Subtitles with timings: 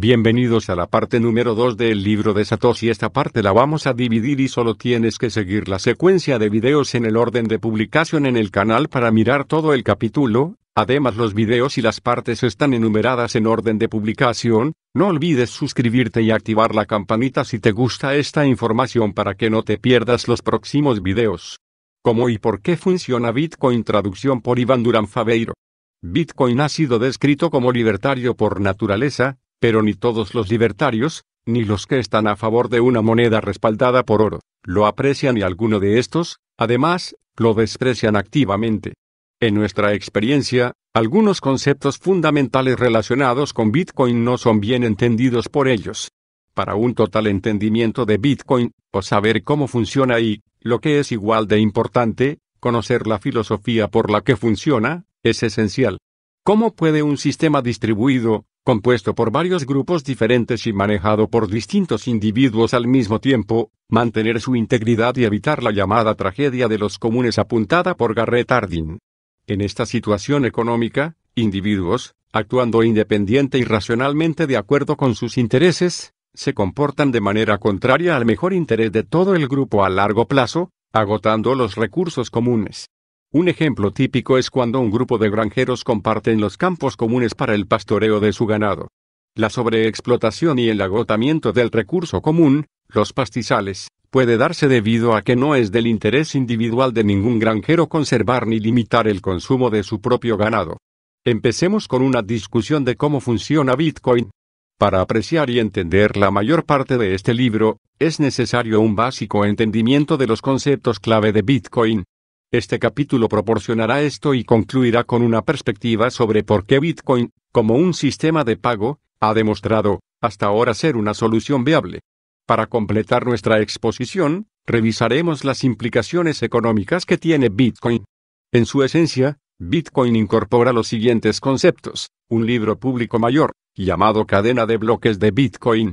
[0.00, 2.88] Bienvenidos a la parte número 2 del libro de Satoshi.
[2.88, 6.94] Esta parte la vamos a dividir y solo tienes que seguir la secuencia de videos
[6.94, 10.54] en el orden de publicación en el canal para mirar todo el capítulo.
[10.76, 14.72] Además los videos y las partes están enumeradas en orden de publicación.
[14.94, 19.64] No olvides suscribirte y activar la campanita si te gusta esta información para que no
[19.64, 21.58] te pierdas los próximos videos.
[22.04, 23.82] ¿Cómo y por qué funciona Bitcoin?
[23.82, 25.54] Traducción por Iván Durán Faveiro.
[26.02, 31.86] Bitcoin ha sido descrito como libertario por naturaleza, pero ni todos los libertarios, ni los
[31.86, 35.98] que están a favor de una moneda respaldada por oro, lo aprecian y alguno de
[35.98, 38.94] estos, además, lo desprecian activamente.
[39.40, 46.10] En nuestra experiencia, algunos conceptos fundamentales relacionados con Bitcoin no son bien entendidos por ellos.
[46.54, 51.46] Para un total entendimiento de Bitcoin, o saber cómo funciona y, lo que es igual
[51.46, 55.98] de importante, conocer la filosofía por la que funciona, es esencial.
[56.42, 62.74] ¿Cómo puede un sistema distribuido, compuesto por varios grupos diferentes y manejado por distintos individuos
[62.74, 67.96] al mismo tiempo, mantener su integridad y evitar la llamada tragedia de los comunes apuntada
[67.96, 68.98] por Garrett Hardin?
[69.46, 76.52] En esta situación económica, individuos, actuando independiente y racionalmente de acuerdo con sus intereses, se
[76.52, 81.54] comportan de manera contraria al mejor interés de todo el grupo a largo plazo, agotando
[81.54, 82.90] los recursos comunes.
[83.30, 87.66] Un ejemplo típico es cuando un grupo de granjeros comparten los campos comunes para el
[87.66, 88.88] pastoreo de su ganado.
[89.34, 95.36] La sobreexplotación y el agotamiento del recurso común, los pastizales, puede darse debido a que
[95.36, 100.00] no es del interés individual de ningún granjero conservar ni limitar el consumo de su
[100.00, 100.78] propio ganado.
[101.22, 104.30] Empecemos con una discusión de cómo funciona Bitcoin.
[104.78, 110.16] Para apreciar y entender la mayor parte de este libro, es necesario un básico entendimiento
[110.16, 112.04] de los conceptos clave de Bitcoin,
[112.50, 117.92] este capítulo proporcionará esto y concluirá con una perspectiva sobre por qué Bitcoin, como un
[117.92, 122.00] sistema de pago, ha demostrado, hasta ahora, ser una solución viable.
[122.46, 128.04] Para completar nuestra exposición, revisaremos las implicaciones económicas que tiene Bitcoin.
[128.50, 132.08] En su esencia, Bitcoin incorpora los siguientes conceptos.
[132.30, 135.92] Un libro público mayor, llamado cadena de bloques de Bitcoin.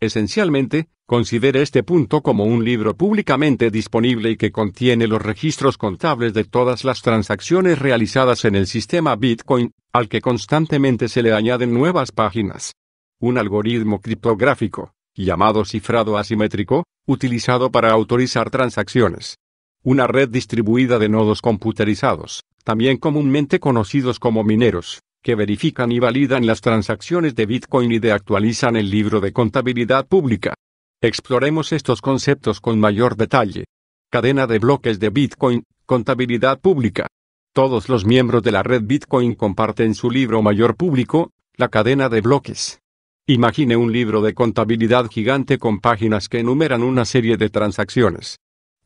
[0.00, 6.34] Esencialmente, Considere este punto como un libro públicamente disponible y que contiene los registros contables
[6.34, 11.72] de todas las transacciones realizadas en el sistema Bitcoin, al que constantemente se le añaden
[11.72, 12.72] nuevas páginas.
[13.20, 19.36] Un algoritmo criptográfico, llamado cifrado asimétrico, utilizado para autorizar transacciones.
[19.84, 26.46] Una red distribuida de nodos computerizados, también comúnmente conocidos como mineros, que verifican y validan
[26.46, 30.54] las transacciones de Bitcoin y de actualizan el libro de contabilidad pública.
[31.02, 33.64] Exploremos estos conceptos con mayor detalle.
[34.08, 37.08] Cadena de bloques de Bitcoin, contabilidad pública.
[37.52, 42.20] Todos los miembros de la red Bitcoin comparten su libro mayor público, la cadena de
[42.20, 42.78] bloques.
[43.26, 48.36] Imagine un libro de contabilidad gigante con páginas que enumeran una serie de transacciones.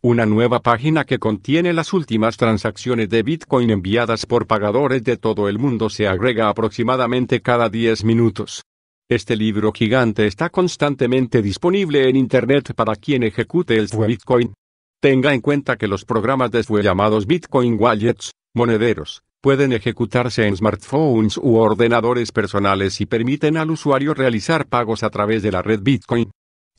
[0.03, 5.47] Una nueva página que contiene las últimas transacciones de Bitcoin enviadas por pagadores de todo
[5.47, 8.63] el mundo se agrega aproximadamente cada 10 minutos.
[9.11, 14.55] Este libro gigante está constantemente disponible en Internet para quien ejecute el Bitcoin.
[15.03, 20.57] Tenga en cuenta que los programas de SWE llamados Bitcoin Wallets, monederos, pueden ejecutarse en
[20.57, 25.81] smartphones u ordenadores personales y permiten al usuario realizar pagos a través de la red
[25.83, 26.31] Bitcoin.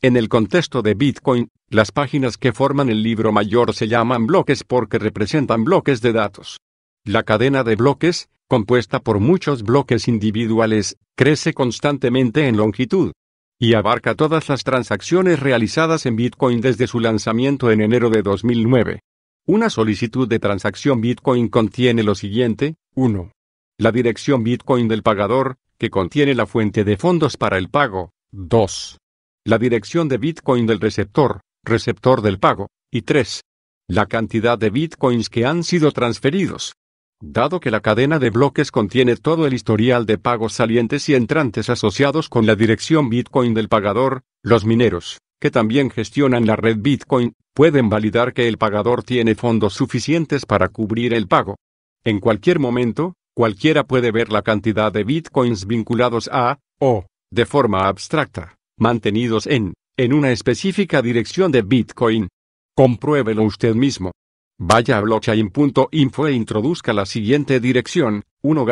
[0.04, 4.64] En el contexto de Bitcoin, las páginas que forman el libro mayor se llaman bloques
[4.64, 6.58] porque representan bloques de datos.
[7.04, 13.12] La cadena de bloques, compuesta por muchos bloques individuales, crece constantemente en longitud
[13.60, 18.98] y abarca todas las transacciones realizadas en Bitcoin desde su lanzamiento en enero de 2009.
[19.46, 23.30] Una solicitud de transacción Bitcoin contiene lo siguiente, 1.
[23.78, 28.98] La dirección Bitcoin del pagador, que contiene la fuente de fondos para el pago, 2.
[29.44, 33.40] La dirección de Bitcoin del receptor, receptor del pago, y 3.
[33.88, 36.74] La cantidad de Bitcoins que han sido transferidos.
[37.20, 41.70] Dado que la cadena de bloques contiene todo el historial de pagos salientes y entrantes
[41.70, 47.34] asociados con la dirección Bitcoin del pagador, los mineros, que también gestionan la red Bitcoin,
[47.52, 51.56] pueden validar que el pagador tiene fondos suficientes para cubrir el pago.
[52.04, 57.88] En cualquier momento, cualquiera puede ver la cantidad de Bitcoins vinculados a, o, de forma
[57.88, 62.28] abstracta, mantenidos en, en una específica dirección de Bitcoin.
[62.74, 64.12] Compruébelo usted mismo.
[64.58, 68.64] Vaya a blockchain.info e introduzca la siguiente dirección, 1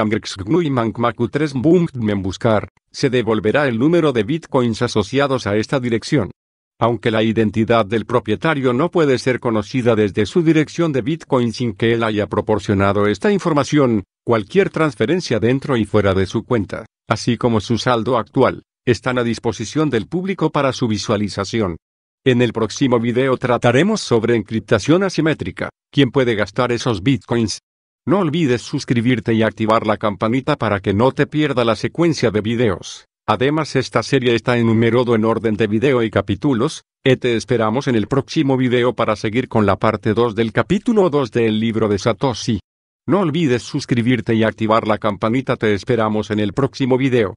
[1.30, 6.30] 3 en buscar, se devolverá el número de bitcoins asociados a esta dirección.
[6.78, 11.74] Aunque la identidad del propietario no puede ser conocida desde su dirección de bitcoin sin
[11.74, 17.36] que él haya proporcionado esta información, cualquier transferencia dentro y fuera de su cuenta, así
[17.36, 21.76] como su saldo actual, están a disposición del público para su visualización.
[22.24, 27.60] En el próximo video trataremos sobre encriptación asimétrica, quién puede gastar esos bitcoins.
[28.06, 32.40] No olvides suscribirte y activar la campanita para que no te pierda la secuencia de
[32.40, 33.06] videos.
[33.26, 37.94] Además esta serie está enumerado en orden de video y capítulos, y te esperamos en
[37.94, 41.98] el próximo video para seguir con la parte 2 del capítulo 2 del libro de
[41.98, 42.60] Satoshi.
[43.06, 47.34] No olvides suscribirte y activar la campanita te esperamos en el próximo video.